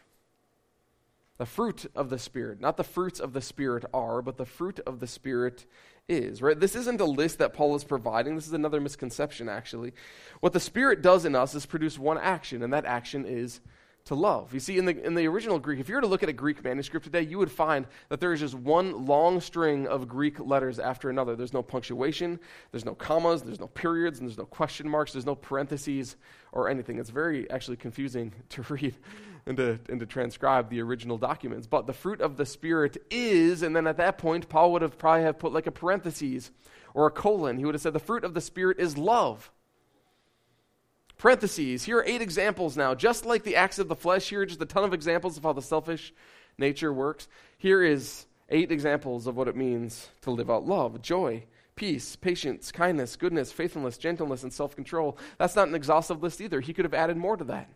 [1.38, 4.80] The fruit of the Spirit, not the fruits of the Spirit are, but the fruit
[4.88, 5.66] of the Spirit
[6.08, 6.60] is, right?
[6.60, 8.36] This isn't a list that Paul is providing.
[8.36, 9.94] This is another misconception, actually.
[10.40, 13.60] What the Spirit does in us is produce one action, and that action is
[14.06, 14.54] to love.
[14.54, 16.34] You see, in the, in the original Greek, if you were to look at a
[16.34, 20.40] Greek manuscript today, you would find that there is just one long string of Greek
[20.40, 21.36] letters after another.
[21.36, 22.40] There's no punctuation,
[22.72, 26.18] there's no commas, there's no periods, and there's no question marks, there's no parentheses
[26.52, 27.00] or anything.
[27.00, 28.96] It's very actually confusing to read
[29.48, 31.66] and to, and to transcribe the original documents.
[31.66, 35.00] But the fruit of the Spirit is, and then at that point, Paul would have
[35.00, 36.52] probably have put like a parenthesis
[36.94, 37.58] or a colon.
[37.58, 39.52] He would have said, the fruit of the Spirit is love.
[41.18, 42.94] Parentheses, here are eight examples now.
[42.94, 45.44] Just like the acts of the flesh, here are just a ton of examples of
[45.44, 46.14] how the selfish
[46.58, 47.28] nature works.
[47.58, 51.44] Here is eight examples of what it means to live out love, joy,
[51.76, 55.18] peace, patience, kindness, goodness, faithfulness, gentleness, and self control.
[55.38, 56.60] That's not an exhaustive list either.
[56.60, 57.70] He could have added more to that.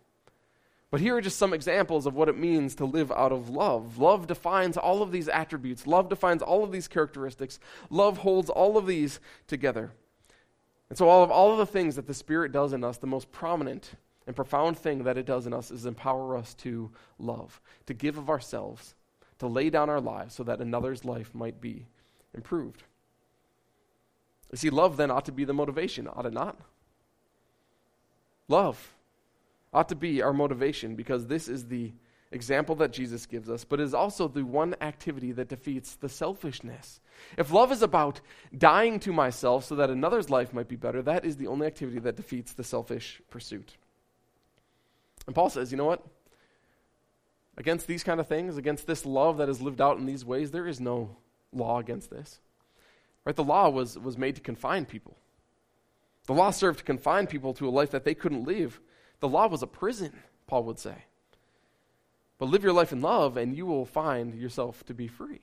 [0.92, 4.00] But here are just some examples of what it means to live out of love.
[4.00, 8.76] Love defines all of these attributes, love defines all of these characteristics, love holds all
[8.76, 9.92] of these together.
[10.90, 13.08] And so, all of, all of the things that the Spirit does in us, the
[13.08, 13.92] most prominent
[14.26, 18.18] and profound thing that it does in us is empower us to love, to give
[18.18, 18.96] of ourselves,
[19.40, 21.86] to lay down our lives so that another's life might be
[22.34, 22.84] improved.
[24.52, 26.58] You see, love then ought to be the motivation, ought it not?
[28.48, 28.96] Love
[29.72, 31.92] ought to be our motivation because this is the
[32.32, 37.00] example that Jesus gives us, but is also the one activity that defeats the selfishness.
[37.38, 38.22] If love is about
[38.56, 42.00] dying to myself so that another's life might be better, that is the only activity
[42.00, 43.76] that defeats the selfish pursuit.
[45.26, 46.06] And Paul says, you know what?
[47.58, 50.52] Against these kind of things, against this love that is lived out in these ways,
[50.52, 51.18] there is no
[51.52, 52.40] law against this.
[53.26, 53.36] Right?
[53.36, 55.18] The law was, was made to confine people.
[56.26, 58.80] The law served to confine people to a life that they couldn't live.
[59.20, 60.14] The law was a prison,
[60.48, 61.06] Paul would say.
[62.40, 65.42] But live your life in love, and you will find yourself to be free.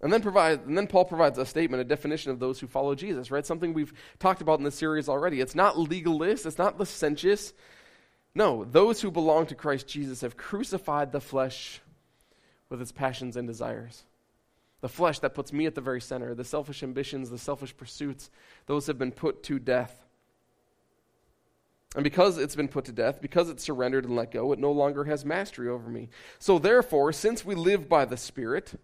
[0.00, 2.94] And then provide, and then Paul provides a statement, a definition of those who follow
[2.94, 3.44] Jesus, right?
[3.44, 5.40] Something we've talked about in this series already.
[5.40, 7.52] It's not legalist, it's not licentious.
[8.34, 11.80] No, those who belong to Christ Jesus have crucified the flesh
[12.68, 14.04] with its passions and desires.
[14.80, 18.30] The flesh that puts me at the very center, the selfish ambitions, the selfish pursuits,
[18.66, 20.03] those have been put to death.
[21.94, 24.72] And because it's been put to death, because it's surrendered and let go, it no
[24.72, 26.08] longer has mastery over me.
[26.38, 28.74] So, therefore, since we live by the Spirit,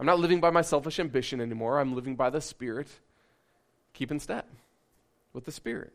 [0.00, 1.78] I'm not living by my selfish ambition anymore.
[1.78, 2.88] I'm living by the Spirit.
[3.94, 4.48] Keep in step
[5.32, 5.92] with the Spirit.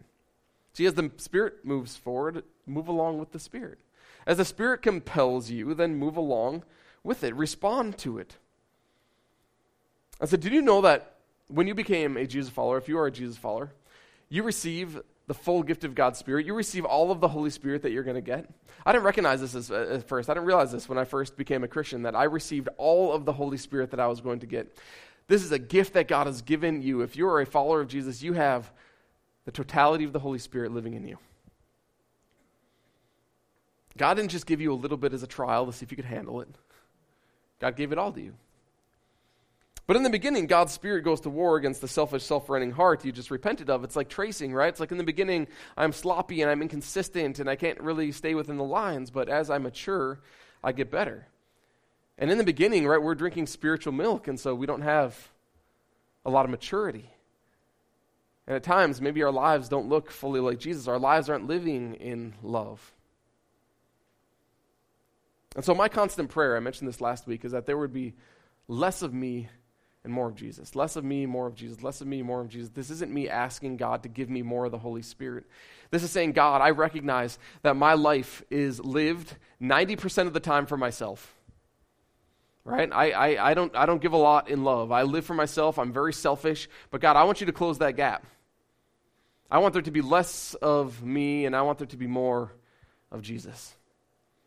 [0.73, 3.79] See, as the Spirit moves forward, move along with the Spirit.
[4.25, 6.63] As the Spirit compels you, then move along
[7.03, 8.37] with it, respond to it.
[10.21, 11.15] I said, Did you know that
[11.47, 13.71] when you became a Jesus follower, if you are a Jesus follower,
[14.29, 16.45] you receive the full gift of God's Spirit.
[16.45, 18.49] You receive all of the Holy Spirit that you're going to get.
[18.85, 20.29] I didn't recognize this as, uh, at first.
[20.29, 23.23] I didn't realize this when I first became a Christian, that I received all of
[23.23, 24.77] the Holy Spirit that I was going to get.
[25.29, 26.99] This is a gift that God has given you.
[26.99, 28.73] If you are a follower of Jesus, you have
[29.45, 31.17] the totality of the Holy Spirit living in you.
[33.97, 35.95] God didn't just give you a little bit as a trial to see if you
[35.95, 36.49] could handle it,
[37.61, 38.33] God gave it all to you.
[39.91, 43.03] But in the beginning, God's Spirit goes to war against the selfish, self running heart
[43.03, 43.83] you just repented of.
[43.83, 44.69] It's like tracing, right?
[44.69, 48.33] It's like in the beginning, I'm sloppy and I'm inconsistent and I can't really stay
[48.33, 49.11] within the lines.
[49.11, 50.21] But as I mature,
[50.63, 51.27] I get better.
[52.17, 55.29] And in the beginning, right, we're drinking spiritual milk, and so we don't have
[56.23, 57.09] a lot of maturity.
[58.47, 60.87] And at times, maybe our lives don't look fully like Jesus.
[60.87, 62.93] Our lives aren't living in love.
[65.53, 68.13] And so, my constant prayer, I mentioned this last week, is that there would be
[68.69, 69.49] less of me
[70.03, 70.75] and more of Jesus.
[70.75, 71.83] Less of me, more of Jesus.
[71.83, 72.69] Less of me, more of Jesus.
[72.69, 75.45] This isn't me asking God to give me more of the Holy Spirit.
[75.91, 80.65] This is saying, God, I recognize that my life is lived 90% of the time
[80.65, 81.35] for myself.
[82.63, 82.89] Right?
[82.91, 84.91] I, I, I, don't, I don't give a lot in love.
[84.91, 85.77] I live for myself.
[85.77, 86.69] I'm very selfish.
[86.89, 88.25] But God, I want you to close that gap.
[89.49, 92.53] I want there to be less of me, and I want there to be more
[93.11, 93.75] of Jesus.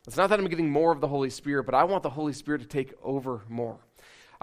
[0.06, 2.32] It's not that I'm getting more of the Holy Spirit, but I want the Holy
[2.32, 3.78] Spirit to take over more.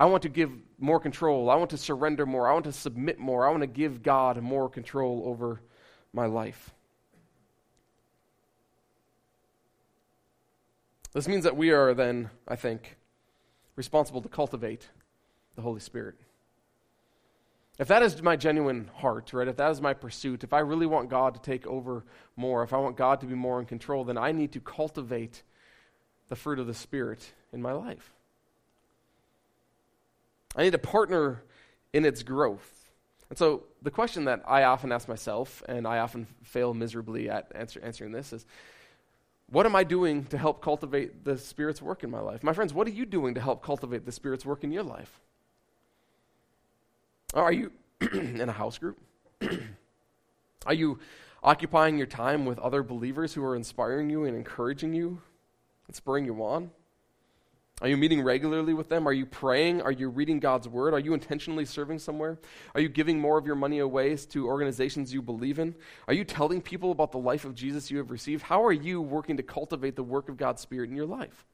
[0.01, 1.47] I want to give more control.
[1.51, 2.49] I want to surrender more.
[2.49, 3.45] I want to submit more.
[3.45, 5.61] I want to give God more control over
[6.11, 6.71] my life.
[11.13, 12.97] This means that we are then, I think,
[13.75, 14.89] responsible to cultivate
[15.55, 16.15] the Holy Spirit.
[17.77, 20.87] If that is my genuine heart, right, if that is my pursuit, if I really
[20.87, 24.03] want God to take over more, if I want God to be more in control,
[24.03, 25.43] then I need to cultivate
[26.27, 28.13] the fruit of the Spirit in my life.
[30.55, 31.43] I need to partner
[31.93, 32.89] in its growth.
[33.29, 37.51] And so the question that I often ask myself, and I often fail miserably at
[37.55, 38.45] answer, answering this, is
[39.49, 42.43] what am I doing to help cultivate the Spirit's work in my life?
[42.43, 45.19] My friends, what are you doing to help cultivate the Spirit's work in your life?
[47.33, 47.71] Are you
[48.13, 48.97] in a house group?
[50.65, 50.99] are you
[51.43, 55.21] occupying your time with other believers who are inspiring you and encouraging you
[55.87, 56.71] and spurring you on?
[57.81, 59.07] Are you meeting regularly with them?
[59.07, 59.81] Are you praying?
[59.81, 60.93] Are you reading God's word?
[60.93, 62.37] Are you intentionally serving somewhere?
[62.75, 65.75] Are you giving more of your money away to organizations you believe in?
[66.07, 68.43] Are you telling people about the life of Jesus you have received?
[68.43, 71.45] How are you working to cultivate the work of God's Spirit in your life?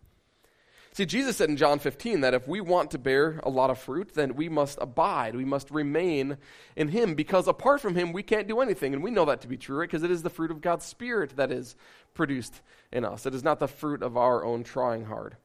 [0.91, 3.77] See, Jesus said in John 15 that if we want to bear a lot of
[3.77, 5.35] fruit, then we must abide.
[5.35, 6.37] We must remain
[6.75, 8.93] in Him because apart from Him, we can't do anything.
[8.93, 9.87] And we know that to be true, right?
[9.87, 11.75] Because it is the fruit of God's Spirit that is
[12.15, 12.61] produced
[12.91, 13.25] in us.
[13.25, 15.37] It is not the fruit of our own trying hard.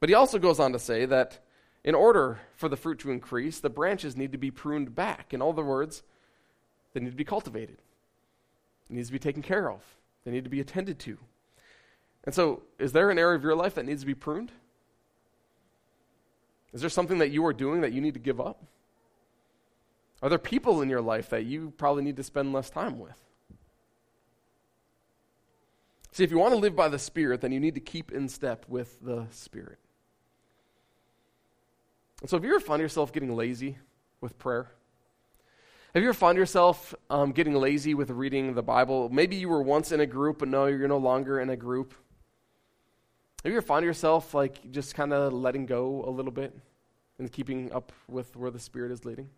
[0.00, 1.38] But He also goes on to say that
[1.84, 5.32] in order for the fruit to increase, the branches need to be pruned back.
[5.32, 6.02] In other words,
[6.92, 7.78] they need to be cultivated,
[8.88, 9.82] it needs to be taken care of,
[10.24, 11.18] they need to be attended to.
[12.24, 14.52] And so, is there an area of your life that needs to be pruned?
[16.72, 18.62] Is there something that you are doing that you need to give up?
[20.22, 23.16] Are there people in your life that you probably need to spend less time with?
[26.12, 28.28] See, if you want to live by the Spirit, then you need to keep in
[28.28, 29.78] step with the Spirit.
[32.20, 33.78] And so, have you ever found yourself getting lazy
[34.20, 34.70] with prayer?
[35.94, 39.08] Have you ever found yourself um, getting lazy with reading the Bible?
[39.08, 41.94] Maybe you were once in a group, but no, you're no longer in a group.
[43.42, 46.56] Have you ever found yourself like just kind of letting go a little bit
[47.18, 49.30] and keeping up with where the Spirit is leading?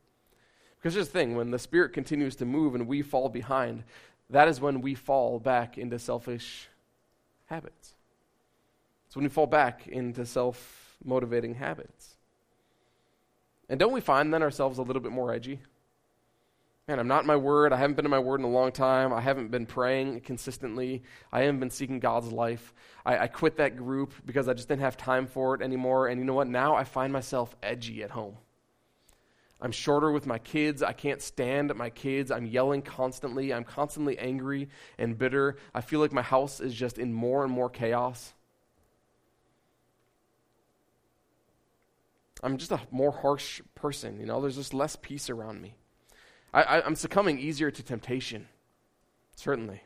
[0.77, 3.85] Because here's the thing when the Spirit continues to move and we fall behind,
[4.29, 6.69] that is when we fall back into selfish
[7.47, 7.95] habits.
[9.07, 12.12] It's when we fall back into self motivating habits.
[13.73, 15.59] And don't we find then ourselves a little bit more edgy?
[16.87, 17.73] Man, I'm not in my word.
[17.73, 19.15] I haven't been in my word in a long time.
[19.15, 21.05] I haven't been praying consistently.
[21.33, 22.75] I haven't been seeking God's life.
[23.07, 26.09] I, I, quit that group because I just didn't have time for it anymore.
[26.09, 26.49] And you know what?
[26.49, 28.37] Now I find myself edgy at home.
[29.59, 30.83] I'm shorter with my kids.
[30.83, 32.31] I can't stand my kids.
[32.31, 33.55] I'm yelling constantly.
[33.55, 35.57] I'm constantly angry and bitter.
[35.75, 38.35] I feel like my house is just in more and more chaos.
[42.43, 44.19] I'm just a more harsh person.
[44.19, 45.75] You know, there's just less peace around me.
[46.55, 48.47] I, am succumbing easier to temptation,
[49.37, 49.83] certainly.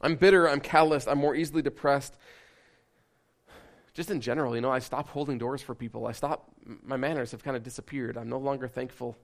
[0.00, 2.16] I'm bitter, I'm calloused, I'm more easily depressed.
[3.94, 6.06] Just in general, you know, I stop holding doors for people.
[6.06, 6.50] I stop,
[6.84, 8.16] my manners have kind of disappeared.
[8.16, 9.16] I'm no longer thankful.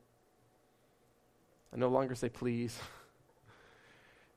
[1.72, 2.78] I no longer say please.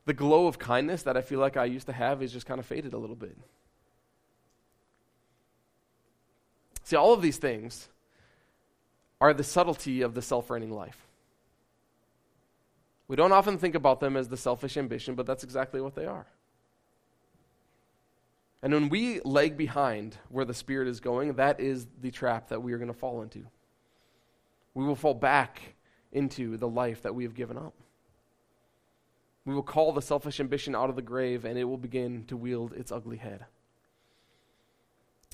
[0.06, 2.62] The glow of kindness that I feel like I used to have is just kind
[2.62, 3.38] of faded a little bit.
[6.88, 7.90] See, all of these things
[9.20, 11.06] are the subtlety of the self reigning life.
[13.10, 16.06] We don't often think about them as the selfish ambition, but that's exactly what they
[16.06, 16.26] are.
[18.64, 22.64] And when we lag behind where the Spirit is going, that is the trap that
[22.64, 23.46] we are going to fall into.
[24.74, 25.76] We will fall back
[26.14, 27.74] into the life that we have given up.
[29.44, 32.38] We will call the selfish ambition out of the grave, and it will begin to
[32.38, 33.44] wield its ugly head.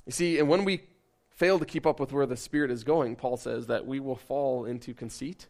[0.07, 0.81] You see, and when we
[1.33, 4.15] fail to keep up with where the Spirit is going, Paul says that we will
[4.15, 5.47] fall into conceit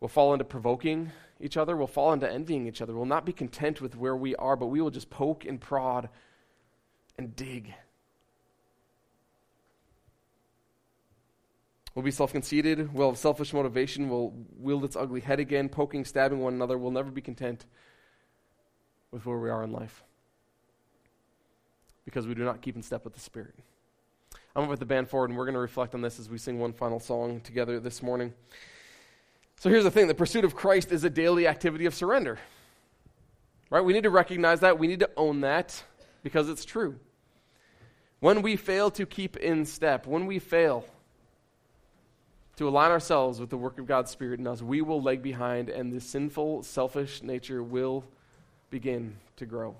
[0.00, 1.76] We'll fall into provoking each other.
[1.76, 2.94] We'll fall into envying each other.
[2.94, 6.08] We'll not be content with where we are, but we will just poke and prod
[7.16, 7.74] and dig.
[11.94, 12.94] We'll be self conceited.
[12.94, 14.08] We'll have selfish motivation.
[14.08, 16.78] We'll wield its ugly head again, poking, stabbing one another.
[16.78, 17.66] We'll never be content
[19.10, 20.04] with where we are in life
[22.04, 23.56] because we do not keep in step with the Spirit.
[24.56, 26.38] I'm to put the band forward, and we're going to reflect on this as we
[26.38, 28.32] sing one final song together this morning.
[29.60, 32.38] So here's the thing the pursuit of Christ is a daily activity of surrender.
[33.70, 33.84] Right?
[33.84, 34.78] We need to recognize that.
[34.78, 35.82] We need to own that
[36.22, 36.98] because it's true.
[38.20, 40.84] When we fail to keep in step, when we fail
[42.56, 45.68] to align ourselves with the work of God's Spirit in us, we will lag behind
[45.68, 48.04] and the sinful, selfish nature will
[48.70, 49.76] begin to grow.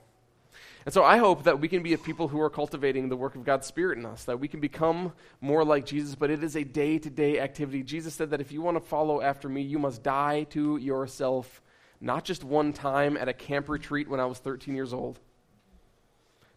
[0.84, 3.34] And so I hope that we can be a people who are cultivating the work
[3.34, 6.56] of God's Spirit in us, that we can become more like Jesus, but it is
[6.56, 7.82] a day to day activity.
[7.82, 11.60] Jesus said that if you want to follow after me, you must die to yourself,
[12.00, 15.20] not just one time at a camp retreat when I was 13 years old,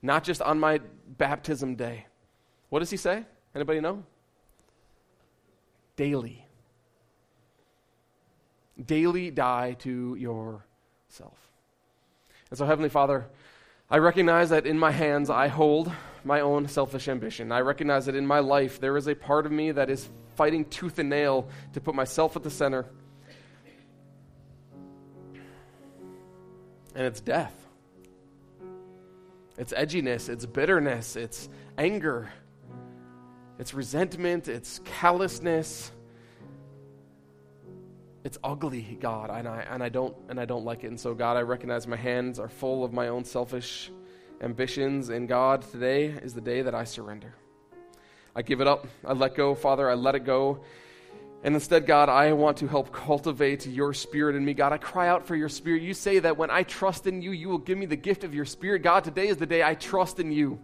[0.01, 0.79] not just on my
[1.17, 2.05] baptism day.
[2.69, 3.25] What does he say?
[3.53, 4.03] Anybody know?
[5.97, 6.45] Daily.
[8.83, 11.37] Daily die to yourself.
[12.49, 13.27] And so, Heavenly Father,
[13.91, 15.91] I recognize that in my hands I hold
[16.23, 17.51] my own selfish ambition.
[17.51, 20.63] I recognize that in my life there is a part of me that is fighting
[20.63, 22.85] tooth and nail to put myself at the center.
[26.95, 27.53] And it's death.
[29.57, 32.31] It's edginess, it's bitterness, it's anger,
[33.59, 35.91] it's resentment, it's callousness,
[38.23, 40.87] it's ugly, God, and I, and I don't and I don't like it.
[40.87, 43.91] And so, God, I recognize my hands are full of my own selfish
[44.41, 47.35] ambitions, and God, today is the day that I surrender.
[48.35, 48.87] I give it up.
[49.05, 49.89] I let go, Father.
[49.89, 50.63] I let it go.
[51.43, 54.53] And instead, God, I want to help cultivate your spirit in me.
[54.53, 55.81] God, I cry out for your spirit.
[55.81, 58.35] You say that when I trust in you, you will give me the gift of
[58.35, 58.83] your spirit.
[58.83, 60.59] God, today is the day I trust in you.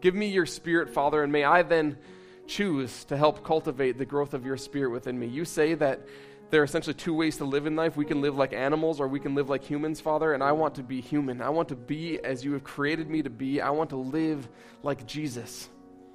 [0.00, 1.98] Give me your spirit, Father, and may I then
[2.46, 5.26] choose to help cultivate the growth of your spirit within me.
[5.26, 6.06] You say that
[6.50, 7.96] there are essentially two ways to live in life.
[7.96, 10.76] We can live like animals or we can live like humans, Father, and I want
[10.76, 11.42] to be human.
[11.42, 13.60] I want to be as you have created me to be.
[13.60, 14.48] I want to live
[14.82, 15.68] like Jesus,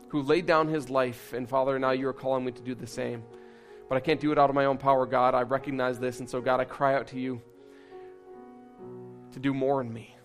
[0.10, 2.88] who laid down his life, and Father, now you are calling me to do the
[2.88, 3.24] same.
[3.90, 5.36] But I can't do it out of my own power, God.
[5.36, 7.42] I recognize this, and so, God, I cry out to you
[9.34, 10.16] to do more in me.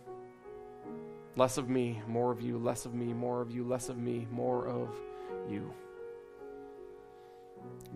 [1.37, 4.27] Less of me, more of you, less of me, more of you, less of me,
[4.31, 4.95] more of
[5.51, 5.73] you.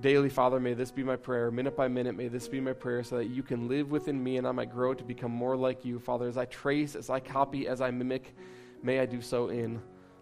[0.01, 1.51] Daily, Father, may this be my prayer.
[1.51, 4.37] Minute by minute, may this be my prayer so that you can live within me
[4.37, 5.99] and I might grow to become more like you.
[5.99, 8.35] Father, as I trace, as I copy, as I mimic,
[8.83, 9.81] may I do so in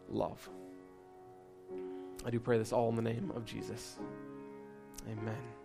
[0.09, 0.49] love.
[2.25, 3.99] I do pray this all in the name of Jesus.
[5.11, 5.60] Amen.